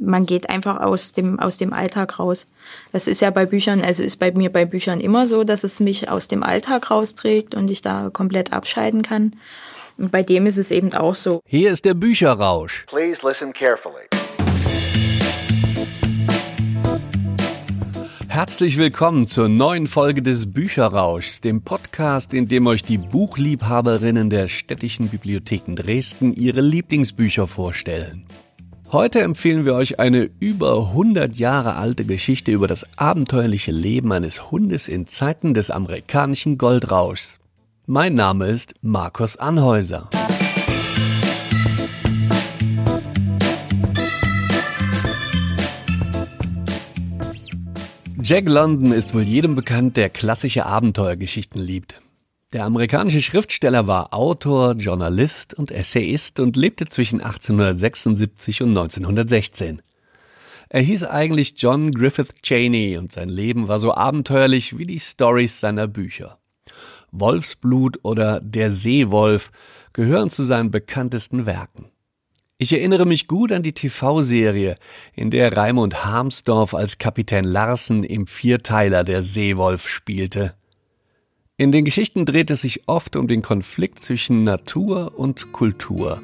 man 0.00 0.26
geht 0.26 0.50
einfach 0.50 0.80
aus 0.80 1.12
dem, 1.12 1.38
aus 1.38 1.58
dem 1.58 1.72
Alltag 1.72 2.18
raus. 2.18 2.46
Das 2.90 3.06
ist 3.06 3.20
ja 3.20 3.30
bei 3.30 3.46
Büchern, 3.46 3.82
also 3.82 4.02
ist 4.02 4.18
bei 4.18 4.32
mir 4.32 4.50
bei 4.50 4.64
Büchern 4.64 4.98
immer 4.98 5.26
so, 5.26 5.44
dass 5.44 5.62
es 5.62 5.78
mich 5.78 6.08
aus 6.08 6.26
dem 6.26 6.42
Alltag 6.42 6.90
rausträgt 6.90 7.54
und 7.54 7.70
ich 7.70 7.82
da 7.82 8.10
komplett 8.10 8.52
abscheiden 8.52 9.02
kann. 9.02 9.36
Und 9.98 10.10
bei 10.10 10.22
dem 10.22 10.46
ist 10.46 10.56
es 10.56 10.70
eben 10.70 10.94
auch 10.94 11.14
so. 11.14 11.40
Hier 11.44 11.70
ist 11.70 11.84
der 11.84 11.94
Bücherrausch. 11.94 12.86
Please 12.86 13.26
listen 13.26 13.52
carefully. 13.52 14.08
Herzlich 18.28 18.78
willkommen 18.78 19.26
zur 19.26 19.48
neuen 19.48 19.86
Folge 19.86 20.22
des 20.22 20.52
Bücherrauschs, 20.52 21.40
dem 21.40 21.62
Podcast, 21.62 22.32
in 22.32 22.46
dem 22.46 22.66
euch 22.68 22.82
die 22.82 22.96
Buchliebhaberinnen 22.96 24.30
der 24.30 24.48
städtischen 24.48 25.08
Bibliotheken 25.08 25.74
Dresden 25.74 26.32
ihre 26.32 26.60
Lieblingsbücher 26.60 27.48
vorstellen. 27.48 28.24
Heute 28.92 29.20
empfehlen 29.20 29.64
wir 29.64 29.74
euch 29.74 30.00
eine 30.00 30.28
über 30.40 30.88
100 30.88 31.36
Jahre 31.36 31.76
alte 31.76 32.04
Geschichte 32.04 32.50
über 32.50 32.66
das 32.66 32.84
abenteuerliche 32.98 33.70
Leben 33.70 34.10
eines 34.10 34.50
Hundes 34.50 34.88
in 34.88 35.06
Zeiten 35.06 35.54
des 35.54 35.70
amerikanischen 35.70 36.58
Goldrauschs. 36.58 37.38
Mein 37.86 38.16
Name 38.16 38.48
ist 38.48 38.74
Markus 38.82 39.36
Anhäuser. 39.36 40.10
Jack 48.20 48.48
London 48.48 48.90
ist 48.90 49.14
wohl 49.14 49.22
jedem 49.22 49.54
bekannt, 49.54 49.96
der 49.96 50.10
klassische 50.10 50.66
Abenteuergeschichten 50.66 51.62
liebt. 51.62 52.00
Der 52.52 52.64
amerikanische 52.64 53.22
Schriftsteller 53.22 53.86
war 53.86 54.12
Autor, 54.12 54.72
Journalist 54.72 55.54
und 55.54 55.70
Essayist 55.70 56.40
und 56.40 56.56
lebte 56.56 56.86
zwischen 56.86 57.20
1876 57.20 58.62
und 58.62 58.70
1916. 58.70 59.80
Er 60.68 60.80
hieß 60.80 61.04
eigentlich 61.04 61.54
John 61.58 61.92
Griffith 61.92 62.42
Cheney 62.42 62.96
und 62.96 63.12
sein 63.12 63.28
Leben 63.28 63.68
war 63.68 63.78
so 63.78 63.94
abenteuerlich 63.94 64.76
wie 64.78 64.84
die 64.84 64.98
Stories 64.98 65.60
seiner 65.60 65.86
Bücher. 65.86 66.38
Wolfsblut 67.12 68.00
oder 68.02 68.40
Der 68.40 68.72
Seewolf 68.72 69.52
gehören 69.92 70.28
zu 70.28 70.42
seinen 70.42 70.72
bekanntesten 70.72 71.46
Werken. 71.46 71.92
Ich 72.58 72.72
erinnere 72.72 73.06
mich 73.06 73.28
gut 73.28 73.52
an 73.52 73.62
die 73.62 73.74
TV-Serie, 73.74 74.74
in 75.14 75.30
der 75.30 75.56
Raimund 75.56 76.04
Harmsdorf 76.04 76.74
als 76.74 76.98
Kapitän 76.98 77.44
Larsen 77.44 78.02
im 78.02 78.26
Vierteiler 78.26 79.04
der 79.04 79.22
Seewolf 79.22 79.88
spielte. 79.88 80.56
In 81.60 81.72
den 81.72 81.84
Geschichten 81.84 82.24
dreht 82.24 82.48
es 82.48 82.62
sich 82.62 82.88
oft 82.88 83.16
um 83.16 83.28
den 83.28 83.42
Konflikt 83.42 84.00
zwischen 84.00 84.44
Natur 84.44 85.12
und 85.18 85.52
Kultur, 85.52 86.22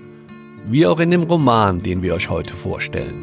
wie 0.67 0.87
auch 0.87 0.99
in 0.99 1.11
dem 1.11 1.25
Roman, 1.25 1.83
den 1.83 2.03
wir 2.03 2.15
euch 2.15 2.31
heute 2.31 2.55
vorstellen. 2.55 3.23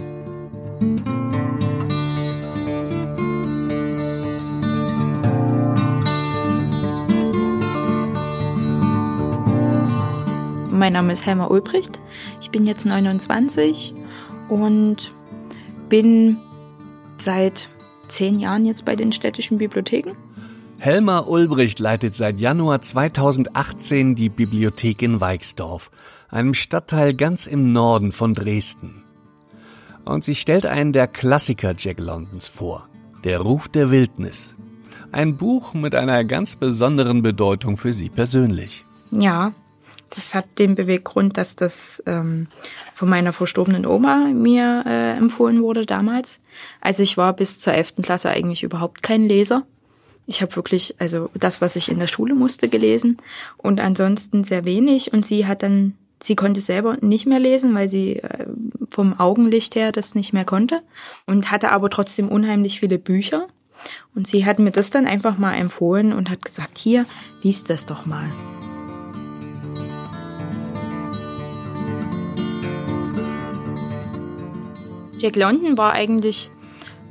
Mein 10.70 10.94
Name 10.94 11.14
ist 11.14 11.26
Helma 11.26 11.48
Ulbricht. 11.48 12.00
Ich 12.42 12.52
bin 12.52 12.68
jetzt 12.68 12.86
29 12.86 13.96
und 14.50 15.16
bin 15.90 16.38
seit 17.18 17.70
zehn 18.08 18.38
Jahren 18.38 18.68
jetzt 18.68 18.86
bei 18.86 18.96
den 18.96 19.12
städtischen 19.12 19.58
Bibliotheken. 19.58 20.16
Helma 20.84 21.20
Ulbricht 21.20 21.80
leitet 21.80 22.14
seit 22.14 22.42
Januar 22.42 22.82
2018 22.82 24.16
die 24.16 24.28
Bibliothek 24.28 25.02
in 25.02 25.22
Weixdorf, 25.22 25.90
einem 26.28 26.54
Stadtteil 26.54 27.14
ganz 27.14 27.48
im 27.48 27.72
Norden 27.72 28.12
von 28.12 28.34
Dresden. 28.34 29.06
Und 30.04 30.26
sie 30.26 30.36
stellt 30.36 30.66
einen 30.66 30.92
der 30.92 31.08
Klassiker 31.08 31.74
Jack 31.78 32.02
Londons 32.02 32.50
vor, 32.50 32.90
Der 33.24 33.40
Ruf 33.40 33.70
der 33.70 33.92
Wildnis. 33.92 34.58
Ein 35.14 35.38
Buch 35.38 35.74
mit 35.74 35.96
einer 35.96 36.26
ganz 36.26 36.58
besonderen 36.58 37.22
Bedeutung 37.22 37.78
für 37.78 37.94
sie 37.94 38.10
persönlich. 38.10 38.84
Ja, 39.10 39.54
das 40.10 40.36
hat 40.36 40.60
den 40.60 40.76
Beweggrund, 40.76 41.38
dass 41.38 41.56
das 41.56 42.04
ähm, 42.08 42.48
von 42.94 43.08
meiner 43.08 43.32
verstorbenen 43.32 43.86
Oma 43.86 44.34
mir 44.34 44.84
äh, 44.86 45.16
empfohlen 45.16 45.64
wurde 45.64 45.86
damals. 45.86 46.42
Also 46.82 47.04
ich 47.04 47.16
war 47.16 47.32
bis 47.32 47.58
zur 47.60 47.72
11. 47.72 48.02
Klasse 48.02 48.32
eigentlich 48.32 48.64
überhaupt 48.64 49.02
kein 49.02 49.24
Leser. 49.24 49.66
Ich 50.26 50.42
habe 50.42 50.56
wirklich, 50.56 50.96
also 51.00 51.30
das, 51.34 51.60
was 51.60 51.76
ich 51.76 51.90
in 51.90 52.00
der 52.00 52.08
Schule 52.08 52.34
musste, 52.34 52.70
gelesen 52.70 53.18
und 53.58 53.80
ansonsten 53.80 54.44
sehr 54.44 54.66
wenig. 54.66 55.12
Und 55.12 55.26
sie 55.26 55.46
hat 55.46 55.64
dann, 55.64 55.96
sie 56.22 56.36
konnte 56.36 56.62
selber 56.62 56.98
nicht 57.02 57.26
mehr 57.26 57.40
lesen, 57.40 57.76
weil 57.76 57.90
sie 57.90 58.18
äh, 58.18 58.48
vom 58.90 59.20
Augenlicht 59.20 59.76
her 59.76 59.92
das 59.92 60.16
nicht 60.16 60.32
mehr 60.32 60.46
konnte 60.46 60.82
und 61.26 61.52
hatte 61.52 61.72
aber 61.72 61.90
trotzdem 61.90 62.30
unheimlich 62.30 62.80
viele 62.80 63.00
Bücher. 63.00 63.48
Und 64.16 64.28
sie 64.28 64.46
hat 64.46 64.60
mir 64.60 64.72
das 64.72 64.92
dann 64.92 65.08
einfach 65.08 65.38
mal 65.38 65.56
empfohlen 65.56 66.14
und 66.14 66.30
hat 66.30 66.46
gesagt, 66.46 66.78
hier, 66.78 67.06
lies 67.42 67.66
das 67.66 67.86
doch 67.86 68.06
mal. 68.06 68.30
Jack 75.24 75.36
London 75.38 75.78
war 75.78 75.94
eigentlich, 75.94 76.52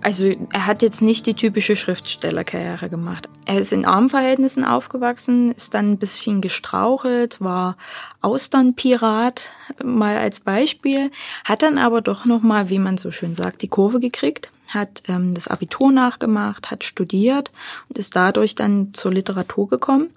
also 0.02 0.26
er 0.52 0.66
hat 0.66 0.82
jetzt 0.82 1.00
nicht 1.02 1.26
die 1.26 1.34
typische 1.34 1.76
Schriftstellerkarriere 1.76 2.88
gemacht. 2.88 3.28
Er 3.44 3.58
ist 3.58 3.72
in 3.72 3.84
Armverhältnissen 3.84 4.64
aufgewachsen, 4.64 5.52
ist 5.52 5.74
dann 5.74 5.92
ein 5.92 5.98
bisschen 5.98 6.40
gestrauchelt, 6.40 7.40
war 7.40 7.76
Austernpirat, 8.20 9.50
mal 9.82 10.16
als 10.16 10.40
Beispiel, 10.40 11.10
hat 11.44 11.62
dann 11.62 11.78
aber 11.78 12.00
doch 12.00 12.24
nochmal, 12.24 12.68
wie 12.68 12.78
man 12.78 12.98
so 12.98 13.10
schön 13.10 13.34
sagt, 13.34 13.62
die 13.62 13.68
Kurve 13.68 14.00
gekriegt, 14.00 14.50
hat 14.68 15.02
ähm, 15.08 15.34
das 15.34 15.48
Abitur 15.48 15.92
nachgemacht, 15.92 16.70
hat 16.70 16.84
studiert 16.84 17.50
und 17.88 17.98
ist 17.98 18.16
dadurch 18.16 18.54
dann 18.54 18.94
zur 18.94 19.12
Literatur 19.12 19.68
gekommen 19.68 20.10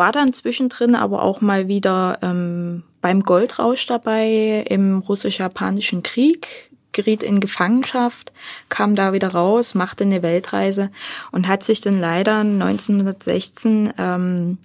war 0.00 0.12
dann 0.12 0.32
zwischendrin 0.32 0.94
aber 0.94 1.22
auch 1.22 1.42
mal 1.42 1.68
wieder 1.68 2.20
ähm, 2.22 2.84
beim 3.02 3.22
Goldrausch 3.22 3.84
dabei 3.84 4.64
im 4.66 5.00
russisch-japanischen 5.00 6.02
Krieg, 6.02 6.69
geriet 7.00 7.22
in 7.22 7.40
Gefangenschaft, 7.40 8.32
kam 8.68 8.94
da 8.94 9.12
wieder 9.12 9.28
raus, 9.28 9.74
machte 9.74 10.04
eine 10.04 10.22
Weltreise 10.22 10.90
und 11.32 11.48
hat 11.48 11.62
sich 11.64 11.80
dann 11.80 11.98
leider 11.98 12.38
1916 12.38 13.94
ähm, 13.96 14.58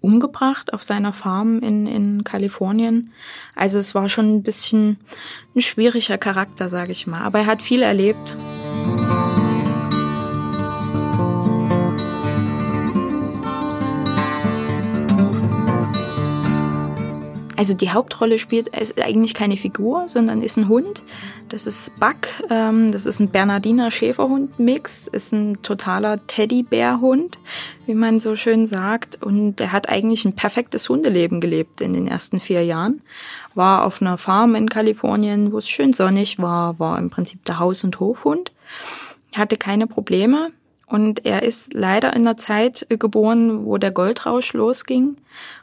umgebracht 0.00 0.72
auf 0.72 0.82
seiner 0.82 1.12
Farm 1.12 1.60
in, 1.60 1.86
in 1.86 2.24
Kalifornien. 2.24 3.12
Also 3.54 3.78
es 3.78 3.94
war 3.94 4.08
schon 4.08 4.36
ein 4.36 4.42
bisschen 4.42 4.98
ein 5.54 5.60
schwieriger 5.60 6.16
Charakter, 6.16 6.68
sage 6.68 6.92
ich 6.92 7.06
mal. 7.06 7.20
Aber 7.20 7.40
er 7.40 7.46
hat 7.46 7.62
viel 7.62 7.82
erlebt. 7.82 8.36
Also 17.60 17.74
die 17.74 17.90
Hauptrolle 17.90 18.38
spielt 18.38 18.68
ist 18.68 18.98
eigentlich 19.02 19.34
keine 19.34 19.58
Figur, 19.58 20.08
sondern 20.08 20.40
ist 20.40 20.56
ein 20.56 20.70
Hund. 20.70 21.02
Das 21.50 21.66
ist 21.66 21.92
Buck. 22.00 22.28
Ähm, 22.48 22.90
das 22.90 23.04
ist 23.04 23.20
ein 23.20 23.28
Bernardiner 23.28 23.90
Schäferhund-Mix. 23.90 25.08
Ist 25.08 25.34
ein 25.34 25.60
totaler 25.60 26.26
Teddybär-Hund, 26.26 27.38
wie 27.84 27.92
man 27.94 28.18
so 28.18 28.34
schön 28.34 28.66
sagt. 28.66 29.22
Und 29.22 29.60
er 29.60 29.72
hat 29.72 29.90
eigentlich 29.90 30.24
ein 30.24 30.34
perfektes 30.34 30.88
Hundeleben 30.88 31.42
gelebt 31.42 31.82
in 31.82 31.92
den 31.92 32.08
ersten 32.08 32.40
vier 32.40 32.64
Jahren. 32.64 33.02
War 33.54 33.84
auf 33.84 34.00
einer 34.00 34.16
Farm 34.16 34.54
in 34.54 34.70
Kalifornien, 34.70 35.52
wo 35.52 35.58
es 35.58 35.68
schön 35.68 35.92
sonnig 35.92 36.38
war. 36.38 36.78
War 36.78 36.98
im 36.98 37.10
Prinzip 37.10 37.44
der 37.44 37.58
Haus- 37.58 37.84
und 37.84 38.00
Hofhund. 38.00 38.52
Hatte 39.34 39.58
keine 39.58 39.86
Probleme. 39.86 40.50
Und 40.90 41.24
er 41.24 41.44
ist 41.44 41.72
leider 41.72 42.14
in 42.16 42.24
der 42.24 42.36
Zeit 42.36 42.84
geboren, 42.88 43.64
wo 43.64 43.78
der 43.78 43.92
Goldrausch 43.92 44.54
losging 44.54 45.16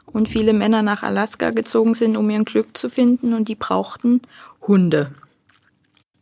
und 0.06 0.26
viele 0.26 0.54
Männer 0.54 0.80
nach 0.80 1.02
Alaska 1.02 1.50
gezogen 1.50 1.92
sind, 1.92 2.16
um 2.16 2.30
ihren 2.30 2.46
Glück 2.46 2.74
zu 2.78 2.88
finden 2.88 3.34
und 3.34 3.46
die 3.48 3.54
brauchten 3.54 4.22
Hunde. 4.66 5.12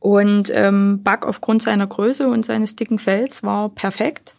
Und 0.01 0.51
ähm, 0.53 1.05
Buck 1.05 1.25
aufgrund 1.25 1.63
seiner 1.63 1.87
Größe 1.87 2.27
und 2.27 2.45
seines 2.45 2.75
dicken 2.75 2.99
Fells 2.99 3.45
war 3.45 3.69
perfekt. 3.69 4.35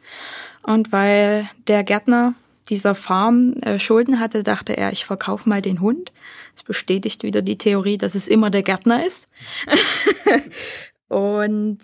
Und 0.63 0.91
weil 0.91 1.49
der 1.69 1.85
Gärtner 1.85 2.33
dieser 2.67 2.93
Farm 2.93 3.53
äh, 3.61 3.79
Schulden 3.79 4.19
hatte, 4.19 4.43
dachte 4.43 4.75
er, 4.75 4.91
ich 4.91 5.05
verkaufe 5.05 5.47
mal 5.47 5.61
den 5.61 5.79
Hund. 5.79 6.11
Es 6.57 6.63
bestätigt 6.63 7.23
wieder 7.23 7.41
die 7.41 7.57
Theorie, 7.57 7.97
dass 7.97 8.15
es 8.15 8.27
immer 8.27 8.49
der 8.49 8.63
Gärtner 8.63 9.05
ist. 9.05 9.29
und 11.07 11.79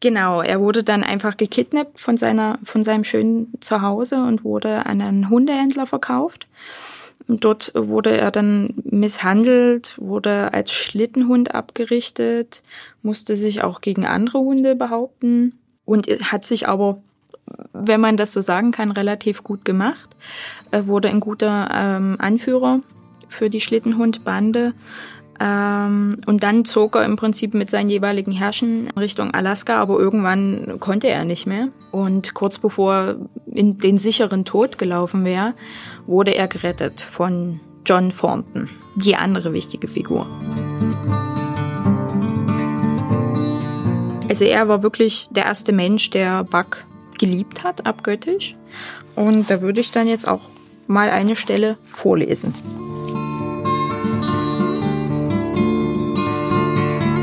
genau, 0.00 0.42
er 0.42 0.60
wurde 0.60 0.84
dann 0.84 1.02
einfach 1.02 1.36
gekidnappt 1.36 2.00
von 2.00 2.16
seiner, 2.16 2.58
von 2.64 2.82
seinem 2.82 3.04
schönen 3.04 3.52
Zuhause 3.60 4.22
und 4.22 4.44
wurde 4.44 4.86
an 4.86 5.00
einen 5.00 5.28
Hundehändler 5.28 5.86
verkauft. 5.86 6.46
Dort 7.26 7.72
wurde 7.74 8.16
er 8.16 8.30
dann 8.30 8.74
misshandelt, 8.84 9.98
wurde 9.98 10.54
als 10.54 10.72
Schlittenhund 10.72 11.54
abgerichtet, 11.54 12.62
musste 13.02 13.36
sich 13.36 13.62
auch 13.62 13.82
gegen 13.82 14.06
andere 14.06 14.38
Hunde 14.38 14.74
behaupten 14.74 15.54
und 15.84 16.06
hat 16.06 16.46
sich 16.46 16.68
aber, 16.68 17.02
wenn 17.74 18.00
man 18.00 18.16
das 18.16 18.32
so 18.32 18.40
sagen 18.40 18.70
kann, 18.70 18.92
relativ 18.92 19.44
gut 19.44 19.66
gemacht. 19.66 20.08
Er 20.70 20.86
wurde 20.86 21.10
ein 21.10 21.20
guter 21.20 21.68
ähm, 21.70 22.16
Anführer 22.18 22.80
für 23.28 23.50
die 23.50 23.60
Schlittenhundbande, 23.60 24.72
und 25.40 26.38
dann 26.40 26.64
zog 26.64 26.96
er 26.96 27.04
im 27.04 27.14
Prinzip 27.14 27.54
mit 27.54 27.70
seinen 27.70 27.88
jeweiligen 27.88 28.32
Herrschen 28.32 28.88
Richtung 28.96 29.30
Alaska, 29.32 29.78
aber 29.78 29.98
irgendwann 29.98 30.78
konnte 30.80 31.08
er 31.08 31.24
nicht 31.24 31.46
mehr. 31.46 31.68
Und 31.92 32.34
kurz 32.34 32.58
bevor 32.58 32.94
er 32.94 33.16
in 33.54 33.78
den 33.78 33.98
sicheren 33.98 34.44
Tod 34.44 34.78
gelaufen 34.78 35.24
wäre, 35.24 35.54
wurde 36.06 36.34
er 36.34 36.48
gerettet 36.48 37.00
von 37.02 37.60
John 37.86 38.10
Thornton, 38.10 38.68
die 38.96 39.14
andere 39.14 39.52
wichtige 39.52 39.86
Figur. 39.86 40.26
Also 44.28 44.44
er 44.44 44.68
war 44.68 44.82
wirklich 44.82 45.28
der 45.30 45.46
erste 45.46 45.72
Mensch, 45.72 46.10
der 46.10 46.44
Buck 46.44 46.84
geliebt 47.18 47.64
hat, 47.64 47.86
abgöttisch. 47.86 48.56
Und 49.14 49.50
da 49.50 49.62
würde 49.62 49.80
ich 49.80 49.90
dann 49.90 50.08
jetzt 50.08 50.26
auch 50.26 50.42
mal 50.86 51.10
eine 51.10 51.36
Stelle 51.36 51.78
vorlesen. 51.90 52.54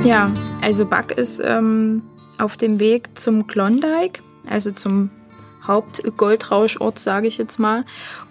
Ja, 0.06 0.32
also 0.62 0.86
Buck 0.86 1.14
ist 1.18 1.42
ähm, 1.44 2.04
auf 2.38 2.58
dem 2.58 2.80
Weg 2.80 3.18
zum 3.18 3.48
Klondike, 3.48 4.22
also 4.48 4.72
zum 4.72 5.10
Hauptgoldrauschort, 5.68 7.00
sage 7.00 7.28
ich 7.28 7.38
jetzt 7.38 7.60
mal. 7.60 7.86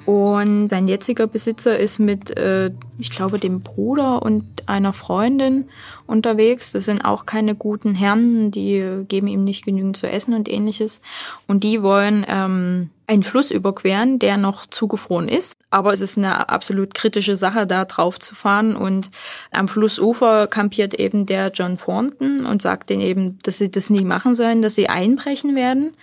Und 0.06 0.68
sein 0.68 0.86
jetziger 0.86 1.26
Besitzer 1.26 1.78
ist 1.78 1.98
mit, 1.98 2.36
äh, 2.36 2.70
ich 2.98 3.08
glaube, 3.08 3.38
dem 3.38 3.60
Bruder 3.60 4.20
und 4.22 4.44
einer 4.66 4.92
Freundin 4.92 5.70
unterwegs. 6.06 6.72
Das 6.72 6.84
sind 6.84 7.04
auch 7.04 7.24
keine 7.24 7.54
guten 7.54 7.94
Herren, 7.94 8.50
die 8.50 9.04
geben 9.08 9.28
ihm 9.28 9.44
nicht 9.44 9.64
genügend 9.64 9.96
zu 9.96 10.08
essen 10.08 10.34
und 10.34 10.50
ähnliches. 10.50 11.00
Und 11.46 11.64
die 11.64 11.82
wollen 11.82 12.26
ähm, 12.28 12.90
einen 13.06 13.22
Fluss 13.22 13.50
überqueren, 13.50 14.18
der 14.18 14.36
noch 14.36 14.66
zugefroren 14.66 15.28
ist. 15.28 15.54
Aber 15.70 15.92
es 15.92 16.02
ist 16.02 16.18
eine 16.18 16.50
absolut 16.50 16.92
kritische 16.92 17.36
Sache, 17.36 17.66
da 17.66 17.86
drauf 17.86 18.18
zu 18.18 18.34
fahren. 18.34 18.76
Und 18.76 19.10
am 19.52 19.68
Flussufer 19.68 20.46
kampiert 20.48 20.92
eben 20.94 21.24
der 21.24 21.50
John 21.52 21.78
Thornton 21.78 22.44
und 22.44 22.60
sagt 22.60 22.90
denen 22.90 23.02
eben, 23.02 23.38
dass 23.42 23.56
sie 23.56 23.70
das 23.70 23.88
nie 23.88 24.04
machen 24.04 24.34
sollen, 24.34 24.60
dass 24.60 24.74
sie 24.74 24.90
einbrechen 24.90 25.54
werden. 25.54 25.94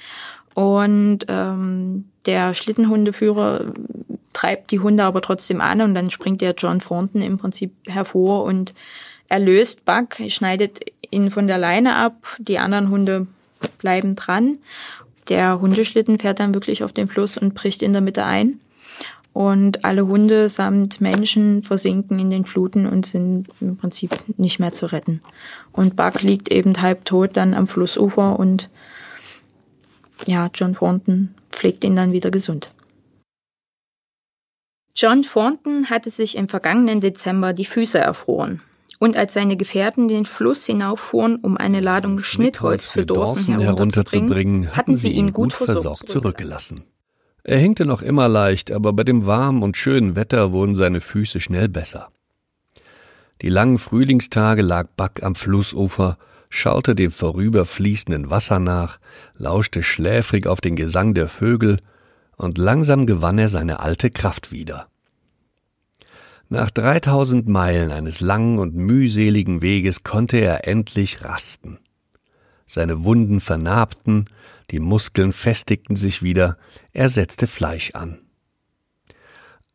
Und 0.53 1.19
ähm, 1.27 2.05
der 2.25 2.53
Schlittenhundeführer 2.53 3.73
treibt 4.33 4.71
die 4.71 4.79
Hunde 4.79 5.03
aber 5.03 5.21
trotzdem 5.21 5.61
an 5.61 5.81
und 5.81 5.95
dann 5.95 6.09
springt 6.09 6.41
der 6.41 6.55
John 6.57 6.79
Thornton 6.79 7.21
im 7.21 7.37
Prinzip 7.37 7.73
hervor 7.87 8.43
und 8.43 8.73
erlöst 9.27 9.85
Buck, 9.85 10.17
schneidet 10.27 10.79
ihn 11.09 11.31
von 11.31 11.47
der 11.47 11.57
Leine 11.57 11.95
ab, 11.95 12.15
die 12.39 12.59
anderen 12.59 12.89
Hunde 12.89 13.27
bleiben 13.79 14.15
dran. 14.15 14.57
Der 15.29 15.61
Hundeschlitten 15.61 16.19
fährt 16.19 16.39
dann 16.39 16.53
wirklich 16.53 16.83
auf 16.83 16.91
den 16.91 17.07
Fluss 17.07 17.37
und 17.37 17.53
bricht 17.53 17.81
in 17.81 17.93
der 17.93 18.01
Mitte 18.01 18.25
ein. 18.25 18.59
Und 19.33 19.85
alle 19.85 20.07
Hunde 20.07 20.49
samt 20.49 20.99
Menschen 20.99 21.63
versinken 21.63 22.19
in 22.19 22.29
den 22.29 22.45
Fluten 22.45 22.85
und 22.85 23.05
sind 23.05 23.47
im 23.61 23.77
Prinzip 23.77 24.11
nicht 24.37 24.59
mehr 24.59 24.73
zu 24.73 24.87
retten. 24.87 25.21
Und 25.71 25.95
Buck 25.95 26.21
liegt 26.21 26.51
eben 26.51 26.81
halb 26.81 27.05
tot 27.05 27.31
dann 27.33 27.53
am 27.53 27.67
Flussufer 27.67 28.37
und 28.37 28.69
ja, 30.27 30.49
John 30.53 30.75
Thornton 30.75 31.35
pflegt 31.51 31.83
ihn 31.83 31.95
dann 31.95 32.11
wieder 32.11 32.31
gesund. 32.31 32.71
John 34.95 35.23
Thornton 35.23 35.89
hatte 35.89 36.09
sich 36.09 36.35
im 36.35 36.49
vergangenen 36.49 37.01
Dezember 37.01 37.53
die 37.53 37.65
Füße 37.65 37.97
erfroren. 37.97 38.61
Und 38.99 39.17
als 39.17 39.33
seine 39.33 39.57
Gefährten 39.57 40.07
den 40.07 40.25
Fluss 40.25 40.65
hinauffuhren, 40.65 41.37
um 41.37 41.57
eine 41.57 41.79
Ladung 41.79 42.19
Schnittholz 42.19 42.89
für 42.89 43.05
Dawson 43.05 43.59
herunterzubringen, 43.59 44.75
hatten 44.75 44.95
sie 44.95 45.11
ihn 45.11 45.33
gut 45.33 45.53
versorgt 45.53 46.07
zurückgelassen. 46.07 46.83
Er 47.43 47.57
hinkte 47.57 47.85
noch 47.85 48.03
immer 48.03 48.27
leicht, 48.27 48.71
aber 48.71 48.93
bei 48.93 49.03
dem 49.03 49.25
warmen 49.25 49.63
und 49.63 49.75
schönen 49.75 50.15
Wetter 50.15 50.51
wurden 50.51 50.75
seine 50.75 51.01
Füße 51.01 51.41
schnell 51.41 51.67
besser. 51.67 52.11
Die 53.41 53.49
langen 53.49 53.79
Frühlingstage 53.79 54.61
lag 54.61 54.87
Buck 54.95 55.23
am 55.23 55.33
Flussufer 55.33 56.19
schaute 56.51 56.93
dem 56.93 57.11
vorüberfließenden 57.11 58.29
Wasser 58.29 58.59
nach, 58.59 58.99
lauschte 59.37 59.81
schläfrig 59.81 60.45
auf 60.45 60.61
den 60.61 60.75
Gesang 60.75 61.15
der 61.15 61.27
Vögel, 61.27 61.79
und 62.37 62.57
langsam 62.57 63.05
gewann 63.05 63.39
er 63.39 63.49
seine 63.49 63.79
alte 63.79 64.11
Kraft 64.11 64.51
wieder. 64.51 64.87
Nach 66.49 66.69
dreitausend 66.69 67.47
Meilen 67.47 67.91
eines 67.91 68.19
langen 68.19 68.59
und 68.59 68.75
mühseligen 68.75 69.61
Weges 69.61 70.03
konnte 70.03 70.37
er 70.37 70.67
endlich 70.67 71.23
rasten. 71.23 71.79
Seine 72.67 73.03
Wunden 73.03 73.39
vernarbten, 73.39 74.25
die 74.69 74.79
Muskeln 74.79 75.33
festigten 75.33 75.95
sich 75.95 76.21
wieder, 76.21 76.57
er 76.91 77.09
setzte 77.09 77.47
Fleisch 77.47 77.91
an. 77.91 78.19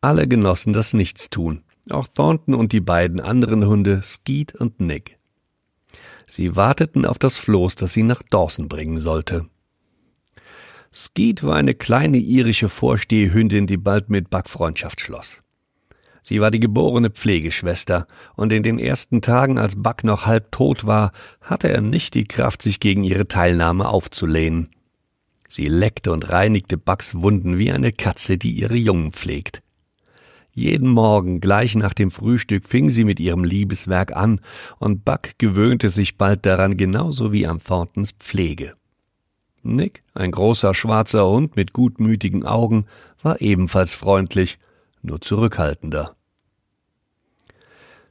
Alle 0.01 0.27
genossen 0.27 0.73
das 0.73 0.93
Nichtstun, 0.93 1.63
auch 1.89 2.07
Thornton 2.07 2.53
und 2.53 2.73
die 2.73 2.81
beiden 2.81 3.19
anderen 3.19 3.65
Hunde, 3.65 4.01
Skeet 4.03 4.53
und 4.53 4.79
Nick. 4.79 5.16
Sie 6.27 6.55
warteten 6.55 7.05
auf 7.05 7.17
das 7.17 7.37
Floß, 7.37 7.75
das 7.75 7.93
sie 7.93 8.03
nach 8.03 8.21
Dawson 8.29 8.67
bringen 8.67 8.99
sollte. 8.99 9.47
Skeet 10.93 11.43
war 11.43 11.55
eine 11.55 11.73
kleine 11.73 12.17
irische 12.17 12.69
Vorstehhündin, 12.69 13.67
die 13.67 13.77
bald 13.77 14.09
mit 14.09 14.29
Buck 14.29 14.49
Freundschaft 14.49 15.01
schloss. 15.01 15.39
Sie 16.21 16.41
war 16.41 16.51
die 16.51 16.59
geborene 16.59 17.09
Pflegeschwester, 17.09 18.05
und 18.35 18.51
in 18.51 18.61
den 18.61 18.79
ersten 18.79 19.21
Tagen, 19.21 19.57
als 19.57 19.81
Buck 19.81 20.03
noch 20.03 20.25
halb 20.25 20.51
tot 20.51 20.85
war, 20.85 21.13
hatte 21.39 21.69
er 21.69 21.79
nicht 21.79 22.15
die 22.15 22.25
Kraft, 22.25 22.61
sich 22.61 22.81
gegen 22.81 23.03
ihre 23.03 23.29
Teilnahme 23.29 23.87
aufzulehnen. 23.87 24.69
Sie 25.47 25.67
leckte 25.67 26.11
und 26.11 26.29
reinigte 26.29 26.77
Bucks 26.77 27.15
Wunden 27.15 27.57
wie 27.57 27.71
eine 27.71 27.93
Katze, 27.93 28.37
die 28.37 28.51
ihre 28.51 28.75
Jungen 28.75 29.13
pflegt. 29.13 29.61
Jeden 30.57 30.89
Morgen 30.89 31.39
gleich 31.39 31.75
nach 31.75 31.93
dem 31.93 32.09
Frühstück 32.09 32.65
fing 32.65 32.89
sie 32.89 33.03
mit 33.03 33.19
ihrem 33.19 33.43
Liebeswerk 33.43 34.15
an, 34.15 34.41
und 34.79 35.05
Buck 35.05 35.37
gewöhnte 35.37 35.89
sich 35.89 36.17
bald 36.17 36.47
daran 36.47 36.77
genauso 36.77 37.31
wie 37.31 37.45
an 37.45 37.61
Thorntons 37.63 38.13
Pflege. 38.13 38.73
Nick, 39.61 40.01
ein 40.15 40.31
großer 40.31 40.73
schwarzer 40.73 41.27
Hund 41.27 41.55
mit 41.55 41.73
gutmütigen 41.73 42.43
Augen, 42.43 42.87
war 43.21 43.39
ebenfalls 43.39 43.93
freundlich, 43.93 44.57
nur 45.03 45.21
zurückhaltender. 45.21 46.15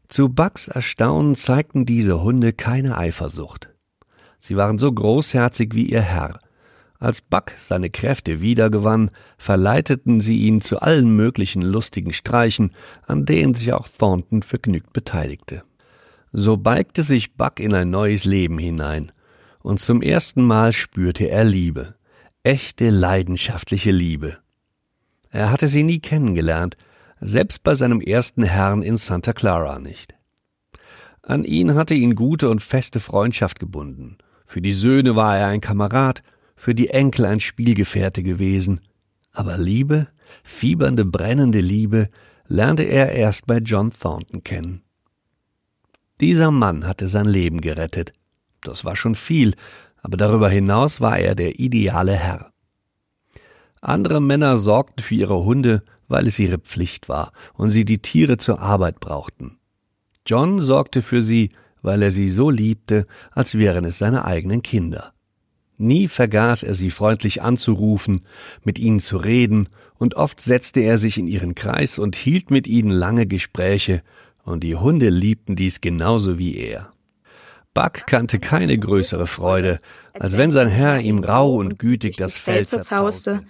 Zu 0.06 0.28
Bucks 0.28 0.68
Erstaunen 0.68 1.34
zeigten 1.34 1.84
diese 1.84 2.22
Hunde 2.22 2.52
keine 2.52 2.96
Eifersucht. 2.96 3.70
Sie 4.38 4.56
waren 4.56 4.78
so 4.78 4.92
großherzig 4.92 5.74
wie 5.74 5.86
ihr 5.86 6.02
Herr, 6.02 6.38
als 6.98 7.20
Buck 7.20 7.52
seine 7.58 7.90
Kräfte 7.90 8.40
wiedergewann, 8.40 9.10
verleiteten 9.38 10.20
sie 10.20 10.38
ihn 10.46 10.60
zu 10.60 10.80
allen 10.80 11.14
möglichen 11.14 11.62
lustigen 11.62 12.12
Streichen, 12.12 12.72
an 13.06 13.26
denen 13.26 13.54
sich 13.54 13.72
auch 13.72 13.88
Thornton 13.88 14.42
vergnügt 14.42 14.92
beteiligte. 14.92 15.62
So 16.32 16.56
balgte 16.56 17.02
sich 17.02 17.34
Buck 17.34 17.60
in 17.60 17.74
ein 17.74 17.90
neues 17.90 18.24
Leben 18.24 18.58
hinein, 18.58 19.12
und 19.62 19.80
zum 19.80 20.00
ersten 20.00 20.44
Mal 20.44 20.72
spürte 20.72 21.28
er 21.28 21.44
Liebe, 21.44 21.96
echte 22.42 22.90
leidenschaftliche 22.90 23.90
Liebe. 23.90 24.38
Er 25.30 25.50
hatte 25.50 25.68
sie 25.68 25.82
nie 25.82 25.98
kennengelernt, 25.98 26.76
selbst 27.20 27.62
bei 27.62 27.74
seinem 27.74 28.00
ersten 28.00 28.42
Herrn 28.42 28.82
in 28.82 28.96
Santa 28.96 29.32
Clara 29.32 29.78
nicht. 29.78 30.14
An 31.22 31.44
ihn 31.44 31.74
hatte 31.74 31.94
ihn 31.94 32.14
gute 32.14 32.48
und 32.48 32.62
feste 32.62 33.00
Freundschaft 33.00 33.58
gebunden. 33.58 34.16
Für 34.46 34.62
die 34.62 34.72
Söhne 34.72 35.16
war 35.16 35.36
er 35.36 35.48
ein 35.48 35.60
Kamerad, 35.60 36.22
für 36.56 36.74
die 36.74 36.88
Enkel 36.90 37.26
ein 37.26 37.40
Spielgefährte 37.40 38.22
gewesen. 38.22 38.80
Aber 39.32 39.58
Liebe, 39.58 40.08
fiebernde, 40.42 41.04
brennende 41.04 41.60
Liebe, 41.60 42.08
lernte 42.48 42.84
er 42.84 43.12
erst 43.12 43.46
bei 43.46 43.58
John 43.58 43.92
Thornton 43.92 44.42
kennen. 44.42 44.82
Dieser 46.20 46.50
Mann 46.50 46.86
hatte 46.86 47.08
sein 47.08 47.26
Leben 47.26 47.60
gerettet. 47.60 48.12
Das 48.62 48.84
war 48.84 48.96
schon 48.96 49.14
viel, 49.14 49.54
aber 50.02 50.16
darüber 50.16 50.48
hinaus 50.48 51.00
war 51.00 51.18
er 51.18 51.34
der 51.34 51.58
ideale 51.58 52.14
Herr. 52.14 52.52
Andere 53.80 54.20
Männer 54.20 54.56
sorgten 54.56 55.02
für 55.02 55.14
ihre 55.14 55.44
Hunde, 55.44 55.82
weil 56.08 56.26
es 56.26 56.38
ihre 56.38 56.58
Pflicht 56.58 57.08
war 57.08 57.32
und 57.54 57.70
sie 57.70 57.84
die 57.84 57.98
Tiere 57.98 58.38
zur 58.38 58.60
Arbeit 58.60 59.00
brauchten. 59.00 59.58
John 60.24 60.62
sorgte 60.62 61.02
für 61.02 61.22
sie, 61.22 61.50
weil 61.82 62.02
er 62.02 62.10
sie 62.10 62.30
so 62.30 62.50
liebte, 62.50 63.06
als 63.30 63.56
wären 63.56 63.84
es 63.84 63.98
seine 63.98 64.24
eigenen 64.24 64.62
Kinder. 64.62 65.12
Nie 65.78 66.08
vergaß 66.08 66.62
er 66.62 66.74
sie 66.74 66.90
freundlich 66.90 67.42
anzurufen, 67.42 68.22
mit 68.62 68.78
ihnen 68.78 69.00
zu 69.00 69.16
reden, 69.16 69.68
und 69.98 70.14
oft 70.14 70.40
setzte 70.40 70.80
er 70.80 70.98
sich 70.98 71.18
in 71.18 71.26
ihren 71.26 71.54
Kreis 71.54 71.98
und 71.98 72.16
hielt 72.16 72.50
mit 72.50 72.66
ihnen 72.66 72.90
lange 72.90 73.26
Gespräche, 73.26 74.02
und 74.44 74.62
die 74.62 74.76
Hunde 74.76 75.08
liebten 75.08 75.56
dies 75.56 75.80
genauso 75.80 76.38
wie 76.38 76.56
er. 76.56 76.90
Buck 77.74 78.06
kannte 78.06 78.38
keine 78.38 78.78
größere 78.78 79.26
Freude, 79.26 79.80
als 80.14 80.38
wenn 80.38 80.50
sein 80.50 80.68
Herr 80.68 81.00
ihm 81.00 81.22
rau 81.22 81.56
und 81.56 81.78
gütig 81.78 82.16
das 82.16 82.38
Fell 82.38 82.66
zerzauste, 82.66 83.42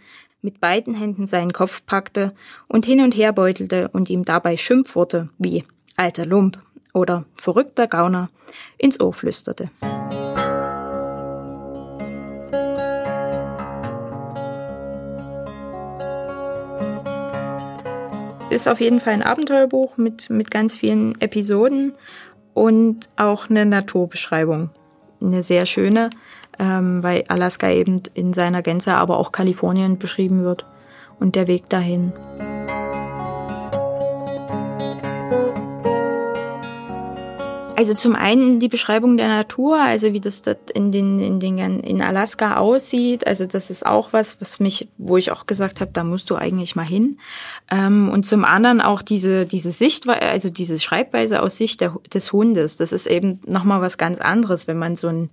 mit 0.42 0.61
beiden 0.61 0.95
Händen 0.95 1.26
seinen 1.26 1.52
Kopf 1.52 1.83
packte 1.87 2.35
und 2.66 2.87
hin 2.87 3.00
und 3.00 3.16
her 3.16 3.33
beutelte 3.33 3.88
und 3.88 4.11
ihm 4.11 4.25
dabei 4.25 4.56
Schimpfworte 4.56 5.28
wie 5.38 5.64
alter 5.97 6.26
Lump 6.26 6.59
oder 6.92 7.25
verrückter 7.35 7.87
Gauner 7.87 8.30
ins 8.78 8.99
Ohr 9.00 9.12
flüsterte. 9.12 9.71
Ist 18.50 18.68
auf 18.68 18.80
jeden 18.80 19.00
Fall 19.00 19.14
ein 19.14 19.22
Abenteuerbuch 19.22 19.96
mit, 19.96 20.30
mit 20.30 20.50
ganz 20.50 20.76
vielen 20.76 21.20
Episoden. 21.20 21.92
und 22.54 23.10
auch 23.16 23.50
eine 23.50 23.66
Naturbeschreibung. 23.66 24.70
Eine 25.20 25.42
sehr 25.42 25.66
schöne, 25.66 26.08
ähm, 26.58 27.02
weil 27.02 27.24
Alaska 27.28 27.68
eben 27.68 28.02
in 28.14 28.32
seiner 28.32 28.62
Gänze, 28.62 28.94
aber 28.94 29.18
auch 29.18 29.30
Kalifornien 29.30 29.98
beschrieben 29.98 30.42
wird 30.42 30.64
und 31.20 31.34
der 31.34 31.48
Weg 31.48 31.68
dahin. 31.68 32.14
Also 37.76 37.92
zum 37.92 38.16
einen 38.16 38.59
die 38.59 38.68
Beschreibung 38.68 39.18
der 39.18 39.28
Natur, 39.28 39.78
also 39.78 40.14
wie 40.14 40.21
das 40.21 40.40
dort 40.40 40.71
in 40.71 40.92
den 40.92 41.21
in 41.21 41.40
den 41.40 41.80
in 41.80 42.00
Alaska 42.00 42.56
aussieht. 42.56 43.26
Also 43.26 43.45
das 43.45 43.68
ist 43.68 43.85
auch 43.85 44.14
was, 44.14 44.40
was 44.40 44.61
mich, 44.61 44.88
wo 44.97 45.18
ich 45.18 45.30
auch 45.30 45.47
gesagt 45.47 45.83
habe, 45.83 45.90
da 45.92 46.02
musst 46.02 46.30
du 46.30 46.37
eigentlich 46.37 46.75
mal 46.75 46.87
hin. 46.87 47.18
Ähm, 47.71 48.09
und 48.09 48.25
zum 48.25 48.47
anderen 48.47 48.80
auch 48.80 49.02
diese 49.02 49.45
diese 49.45 49.73
Sichtweise, 49.73 50.23
also 50.23 50.49
diese 50.49 50.80
Schreibweise 50.80 51.42
aus 51.42 51.59
Sicht 51.59 51.83
der, 51.83 51.95
des 52.14 52.33
Hundes. 52.33 52.78
Das 52.78 52.92
ist 52.92 53.06
eben 53.06 53.40
noch 53.47 53.64
mal 53.64 53.83
was 53.83 53.99
ganz 53.99 54.21
anderes, 54.21 54.66
wenn 54.66 54.78
man 54.78 54.97
so 54.97 55.09
ein 55.09 55.28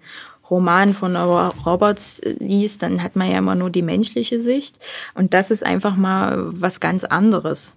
Roman 0.49 0.93
von 0.93 1.15
Roberts 1.15 2.19
liest, 2.23 2.83
dann 2.83 3.01
hat 3.01 3.15
man 3.15 3.31
ja 3.31 3.37
immer 3.37 3.55
nur 3.55 3.69
die 3.69 3.81
menschliche 3.81 4.41
Sicht. 4.41 4.79
Und 5.15 5.33
das 5.33 5.49
ist 5.49 5.65
einfach 5.65 5.95
mal 5.95 6.49
was 6.51 6.81
ganz 6.81 7.05
anderes 7.05 7.75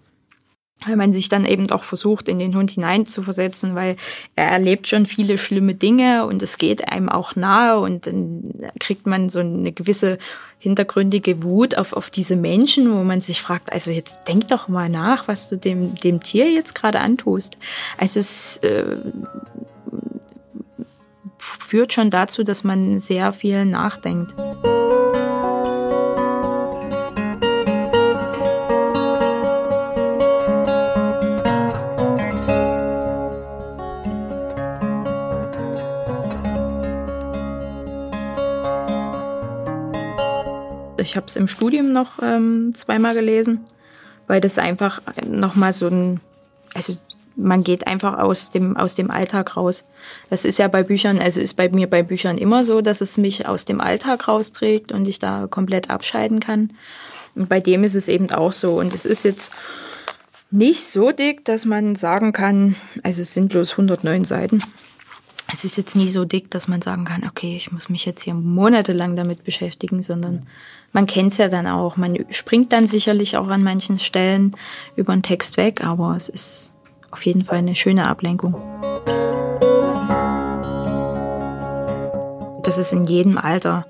weil 0.84 0.96
man 0.96 1.12
sich 1.12 1.28
dann 1.28 1.46
eben 1.46 1.70
auch 1.70 1.84
versucht, 1.84 2.28
in 2.28 2.38
den 2.38 2.54
Hund 2.54 2.70
hineinzuversetzen, 2.70 3.74
weil 3.74 3.96
er 4.34 4.48
erlebt 4.48 4.86
schon 4.86 5.06
viele 5.06 5.38
schlimme 5.38 5.74
Dinge 5.74 6.26
und 6.26 6.42
es 6.42 6.58
geht 6.58 6.92
einem 6.92 7.08
auch 7.08 7.34
nahe 7.34 7.80
und 7.80 8.06
dann 8.06 8.70
kriegt 8.78 9.06
man 9.06 9.30
so 9.30 9.38
eine 9.38 9.72
gewisse 9.72 10.18
hintergründige 10.58 11.42
Wut 11.42 11.76
auf, 11.76 11.92
auf 11.92 12.10
diese 12.10 12.36
Menschen, 12.36 12.92
wo 12.92 13.02
man 13.04 13.20
sich 13.20 13.40
fragt, 13.40 13.72
also 13.72 13.90
jetzt 13.90 14.18
denk 14.28 14.48
doch 14.48 14.68
mal 14.68 14.88
nach, 14.88 15.28
was 15.28 15.48
du 15.48 15.56
dem, 15.56 15.94
dem 15.96 16.22
Tier 16.22 16.50
jetzt 16.50 16.74
gerade 16.74 17.00
antust. 17.00 17.56
Also 17.98 18.20
es 18.20 18.58
äh, 18.58 18.96
führt 21.38 21.92
schon 21.92 22.10
dazu, 22.10 22.42
dass 22.42 22.64
man 22.64 22.98
sehr 22.98 23.32
viel 23.32 23.64
nachdenkt. 23.64 24.34
Ich 41.06 41.16
habe 41.16 41.26
es 41.28 41.36
im 41.36 41.46
Studium 41.46 41.92
noch 41.92 42.20
ähm, 42.20 42.72
zweimal 42.74 43.14
gelesen, 43.14 43.64
weil 44.26 44.40
das 44.40 44.58
einfach 44.58 45.00
nochmal 45.24 45.72
so 45.72 45.86
ein, 45.86 46.20
also 46.74 46.96
man 47.36 47.62
geht 47.62 47.86
einfach 47.86 48.18
aus 48.18 48.50
dem, 48.50 48.76
aus 48.76 48.96
dem 48.96 49.12
Alltag 49.12 49.56
raus. 49.56 49.84
Das 50.30 50.44
ist 50.44 50.58
ja 50.58 50.66
bei 50.66 50.82
Büchern, 50.82 51.20
also 51.20 51.40
ist 51.40 51.54
bei 51.54 51.68
mir 51.68 51.88
bei 51.88 52.02
Büchern 52.02 52.38
immer 52.38 52.64
so, 52.64 52.80
dass 52.80 53.00
es 53.00 53.18
mich 53.18 53.46
aus 53.46 53.66
dem 53.66 53.80
Alltag 53.80 54.26
rausträgt 54.26 54.90
und 54.90 55.06
ich 55.06 55.20
da 55.20 55.46
komplett 55.46 55.90
abscheiden 55.90 56.40
kann. 56.40 56.72
Und 57.36 57.48
bei 57.48 57.60
dem 57.60 57.84
ist 57.84 57.94
es 57.94 58.08
eben 58.08 58.28
auch 58.32 58.52
so. 58.52 58.76
Und 58.80 58.92
es 58.92 59.04
ist 59.04 59.22
jetzt 59.22 59.52
nicht 60.50 60.82
so 60.82 61.12
dick, 61.12 61.44
dass 61.44 61.66
man 61.66 61.94
sagen 61.94 62.32
kann, 62.32 62.74
also 63.04 63.22
es 63.22 63.32
sind 63.32 63.50
bloß 63.50 63.72
109 63.72 64.24
Seiten 64.24 64.60
es 65.52 65.64
ist 65.64 65.76
jetzt 65.76 65.94
nie 65.94 66.08
so 66.08 66.24
dick, 66.24 66.50
dass 66.50 66.68
man 66.68 66.82
sagen 66.82 67.04
kann, 67.04 67.24
okay, 67.24 67.56
ich 67.56 67.70
muss 67.70 67.88
mich 67.88 68.04
jetzt 68.04 68.22
hier 68.22 68.34
monatelang 68.34 69.16
damit 69.16 69.44
beschäftigen, 69.44 70.02
sondern 70.02 70.46
man 70.92 71.06
kennt 71.06 71.32
es 71.32 71.38
ja 71.38 71.48
dann 71.48 71.66
auch. 71.66 71.96
Man 71.96 72.24
springt 72.30 72.72
dann 72.72 72.88
sicherlich 72.88 73.36
auch 73.36 73.48
an 73.48 73.62
manchen 73.62 73.98
Stellen 73.98 74.56
über 74.96 75.12
den 75.12 75.22
Text 75.22 75.56
weg, 75.56 75.84
aber 75.84 76.16
es 76.16 76.28
ist 76.28 76.72
auf 77.10 77.24
jeden 77.24 77.44
Fall 77.44 77.58
eine 77.58 77.76
schöne 77.76 78.08
Ablenkung. 78.08 78.54
Das 82.62 82.78
ist 82.78 82.92
in 82.92 83.04
jedem 83.04 83.38
Alter 83.38 83.86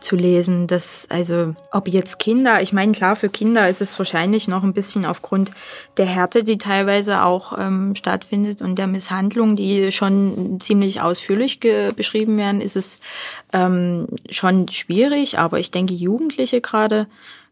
zu 0.00 0.16
lesen. 0.16 0.66
Das, 0.66 1.06
also, 1.10 1.54
ob 1.70 1.88
jetzt 1.88 2.18
Kinder, 2.18 2.62
ich 2.62 2.72
meine, 2.72 2.92
klar, 2.92 3.16
für 3.16 3.28
Kinder 3.28 3.68
ist 3.68 3.80
es 3.80 3.98
wahrscheinlich 3.98 4.48
noch 4.48 4.62
ein 4.62 4.72
bisschen 4.72 5.04
aufgrund 5.04 5.52
der 5.96 6.06
Härte, 6.06 6.42
die 6.42 6.58
teilweise 6.58 7.22
auch 7.22 7.56
ähm, 7.58 7.94
stattfindet 7.94 8.62
und 8.62 8.78
der 8.78 8.86
Misshandlung, 8.86 9.56
die 9.56 9.92
schon 9.92 10.58
ziemlich 10.60 11.00
ausführlich 11.00 11.60
beschrieben 11.60 12.36
werden, 12.38 12.60
ist 12.60 12.76
es 12.76 13.00
ähm, 13.52 14.08
schon 14.30 14.68
schwierig. 14.68 15.38
Aber 15.38 15.58
ich 15.58 15.70
denke, 15.70 15.94
Jugendliche 15.94 16.60
gerade 16.60 17.06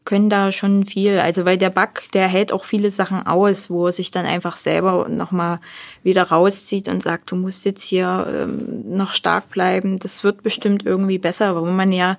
können 0.08 0.30
da 0.30 0.52
schon 0.52 0.86
viel, 0.86 1.18
also 1.18 1.44
weil 1.44 1.58
der 1.58 1.68
Bug, 1.68 2.10
der 2.14 2.28
hält 2.28 2.50
auch 2.50 2.64
viele 2.64 2.90
Sachen 2.90 3.26
aus, 3.26 3.68
wo 3.68 3.88
er 3.88 3.92
sich 3.92 4.10
dann 4.10 4.24
einfach 4.24 4.56
selber 4.56 5.06
nochmal 5.06 5.60
wieder 6.02 6.22
rauszieht 6.22 6.88
und 6.88 7.02
sagt, 7.02 7.30
du 7.30 7.36
musst 7.36 7.66
jetzt 7.66 7.82
hier 7.82 8.26
ähm, 8.26 8.96
noch 8.96 9.12
stark 9.12 9.50
bleiben, 9.50 9.98
das 9.98 10.24
wird 10.24 10.42
bestimmt 10.42 10.86
irgendwie 10.86 11.18
besser, 11.18 11.60
wo 11.60 11.66
man 11.66 11.92
ja 11.92 12.16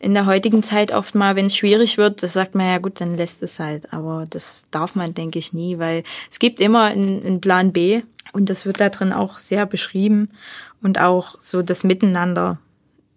in 0.00 0.12
der 0.12 0.26
heutigen 0.26 0.62
Zeit 0.62 0.92
oft 0.92 1.14
mal, 1.14 1.34
wenn 1.34 1.46
es 1.46 1.56
schwierig 1.56 1.96
wird, 1.96 2.22
das 2.22 2.34
sagt 2.34 2.54
man 2.54 2.66
ja 2.66 2.76
gut, 2.76 3.00
dann 3.00 3.16
lässt 3.16 3.42
es 3.42 3.58
halt, 3.58 3.90
aber 3.90 4.26
das 4.28 4.66
darf 4.70 4.94
man, 4.94 5.14
denke 5.14 5.38
ich, 5.38 5.54
nie, 5.54 5.78
weil 5.78 6.02
es 6.30 6.40
gibt 6.40 6.60
immer 6.60 6.84
einen, 6.84 7.24
einen 7.24 7.40
Plan 7.40 7.72
B 7.72 8.02
und 8.34 8.50
das 8.50 8.66
wird 8.66 8.80
da 8.80 8.90
drin 8.90 9.14
auch 9.14 9.38
sehr 9.38 9.64
beschrieben 9.64 10.28
und 10.82 11.00
auch 11.00 11.36
so 11.38 11.62
das 11.62 11.84
Miteinander 11.84 12.58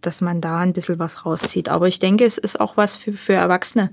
dass 0.06 0.22
man 0.22 0.42
da 0.42 0.60
ein 0.60 0.74
bisschen 0.74 1.00
was 1.00 1.26
rauszieht. 1.26 1.70
Aber 1.70 1.88
ich 1.88 2.00
denke, 2.00 2.26
es 2.26 2.38
ist 2.38 2.60
auch 2.60 2.78
was 2.78 2.96
für, 2.96 3.14
für 3.14 3.34
Erwachsene. 3.34 3.90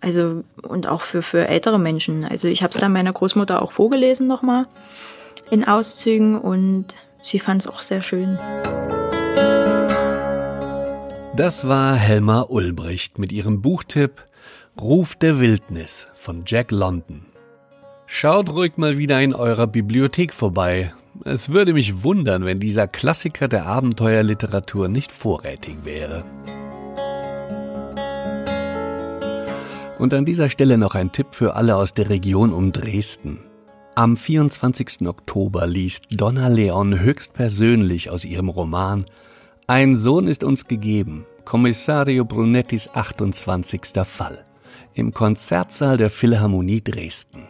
Also 0.00 0.44
und 0.62 0.86
auch 0.86 1.00
für, 1.00 1.22
für 1.22 1.48
ältere 1.48 1.78
Menschen. 1.78 2.24
Also 2.24 2.48
ich 2.48 2.62
habe 2.62 2.72
es 2.72 2.80
dann 2.80 2.92
meiner 2.92 3.12
Großmutter 3.12 3.62
auch 3.62 3.72
vorgelesen 3.72 4.26
nochmal 4.26 4.66
in 5.50 5.64
Auszügen 5.64 6.38
und 6.38 6.86
sie 7.22 7.40
fand 7.40 7.62
es 7.62 7.66
auch 7.66 7.80
sehr 7.80 8.02
schön. 8.02 8.38
Das 11.34 11.68
war 11.68 11.94
Helma 11.94 12.42
Ulbricht 12.48 13.18
mit 13.18 13.32
ihrem 13.32 13.62
Buchtipp 13.62 14.24
Ruf 14.80 15.16
der 15.16 15.40
Wildnis 15.40 16.08
von 16.14 16.44
Jack 16.46 16.70
London. 16.70 17.26
Schaut 18.06 18.48
ruhig 18.50 18.76
mal 18.76 18.96
wieder 18.96 19.20
in 19.20 19.34
eurer 19.34 19.66
Bibliothek 19.66 20.32
vorbei 20.32 20.92
es 21.24 21.50
würde 21.50 21.72
mich 21.72 22.02
wundern, 22.02 22.44
wenn 22.44 22.60
dieser 22.60 22.86
Klassiker 22.86 23.48
der 23.48 23.66
Abenteuerliteratur 23.66 24.88
nicht 24.88 25.12
vorrätig 25.12 25.78
wäre. 25.84 26.24
Und 29.98 30.14
an 30.14 30.24
dieser 30.24 30.48
Stelle 30.48 30.78
noch 30.78 30.94
ein 30.94 31.10
Tipp 31.12 31.28
für 31.32 31.56
alle 31.56 31.76
aus 31.76 31.92
der 31.92 32.08
Region 32.08 32.52
um 32.52 32.70
Dresden. 32.70 33.40
Am 33.96 34.16
24. 34.16 35.08
Oktober 35.08 35.66
liest 35.66 36.06
Donna 36.10 36.48
Leon 36.48 37.00
höchstpersönlich 37.00 38.10
aus 38.10 38.24
ihrem 38.24 38.48
Roman 38.48 39.04
Ein 39.66 39.96
Sohn 39.96 40.28
ist 40.28 40.44
uns 40.44 40.66
gegeben, 40.66 41.26
Kommissario 41.44 42.24
Brunettis 42.24 42.90
28. 42.94 43.80
Fall 44.04 44.44
im 44.94 45.14
Konzertsaal 45.14 45.96
der 45.96 46.10
Philharmonie 46.10 46.82
Dresden. 46.82 47.48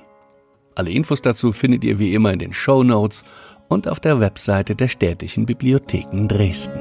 Alle 0.74 0.90
Infos 0.90 1.22
dazu 1.22 1.52
findet 1.52 1.82
ihr 1.82 1.98
wie 1.98 2.14
immer 2.14 2.32
in 2.32 2.38
den 2.38 2.52
Show 2.52 2.84
Notes 2.84 3.24
und 3.68 3.88
auf 3.88 4.00
der 4.00 4.20
Webseite 4.20 4.74
der 4.74 4.88
Städtischen 4.88 5.46
Bibliotheken 5.46 6.26
Dresden. 6.26 6.80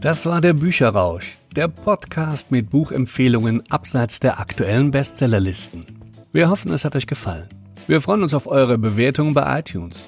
Das 0.00 0.24
war 0.24 0.40
der 0.40 0.52
Bücherrausch, 0.52 1.36
der 1.56 1.66
Podcast 1.66 2.52
mit 2.52 2.70
Buchempfehlungen 2.70 3.68
abseits 3.70 4.20
der 4.20 4.38
aktuellen 4.38 4.92
Bestsellerlisten. 4.92 5.84
Wir 6.32 6.48
hoffen, 6.48 6.70
es 6.70 6.84
hat 6.84 6.94
euch 6.94 7.08
gefallen. 7.08 7.48
Wir 7.88 8.00
freuen 8.00 8.22
uns 8.22 8.32
auf 8.32 8.46
eure 8.46 8.78
Bewertungen 8.78 9.34
bei 9.34 9.58
iTunes. 9.58 10.06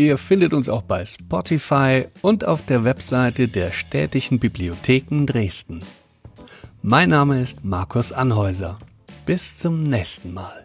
Ihr 0.00 0.16
findet 0.16 0.52
uns 0.52 0.68
auch 0.68 0.82
bei 0.82 1.04
Spotify 1.04 2.04
und 2.22 2.44
auf 2.44 2.64
der 2.64 2.84
Webseite 2.84 3.48
der 3.48 3.72
Städtischen 3.72 4.38
Bibliotheken 4.38 5.26
Dresden. 5.26 5.80
Mein 6.82 7.08
Name 7.08 7.40
ist 7.40 7.64
Markus 7.64 8.12
Anhäuser. 8.12 8.78
Bis 9.26 9.58
zum 9.58 9.82
nächsten 9.82 10.32
Mal. 10.32 10.64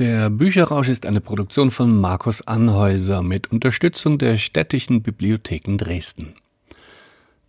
Der 0.00 0.30
Bücherrausch 0.30 0.88
ist 0.88 1.04
eine 1.04 1.20
Produktion 1.20 1.70
von 1.70 2.00
Markus 2.00 2.40
Anhäuser 2.46 3.22
mit 3.22 3.52
Unterstützung 3.52 4.16
der 4.16 4.38
Städtischen 4.38 5.02
Bibliotheken 5.02 5.76
Dresden. 5.76 6.32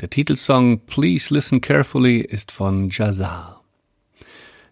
Der 0.02 0.10
Titelsong 0.10 0.82
Please 0.86 1.34
Listen 1.34 1.62
Carefully 1.62 2.20
ist 2.20 2.52
von 2.52 2.90
Jazar. 2.90 3.64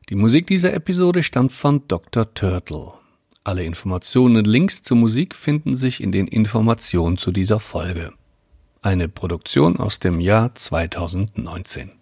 Die 0.09 0.15
Musik 0.15 0.47
dieser 0.47 0.73
Episode 0.73 1.23
stammt 1.23 1.53
von 1.53 1.87
Dr. 1.87 2.33
Turtle. 2.33 2.95
Alle 3.45 3.63
Informationen 3.63 4.35
und 4.35 4.45
Links 4.45 4.81
zur 4.81 4.97
Musik 4.97 5.33
finden 5.33 5.77
sich 5.77 6.03
in 6.03 6.11
den 6.11 6.27
Informationen 6.27 7.17
zu 7.17 7.31
dieser 7.31 7.61
Folge. 7.61 8.11
Eine 8.81 9.07
Produktion 9.07 9.77
aus 9.77 9.99
dem 9.99 10.19
Jahr 10.19 10.53
2019. 10.53 11.98